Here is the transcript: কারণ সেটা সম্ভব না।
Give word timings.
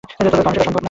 কারণ 0.09 0.51
সেটা 0.51 0.65
সম্ভব 0.65 0.73
না। 0.73 0.79